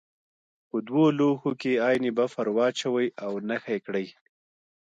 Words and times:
په 0.69 0.77
دوه 0.87 1.05
لوښو 1.17 1.51
کې 1.61 1.81
عین 1.85 2.05
بفر 2.19 2.45
واچوئ 2.55 3.07
او 3.23 3.31
نښه 3.47 3.69
یې 3.75 3.79
کړئ. 3.85 4.07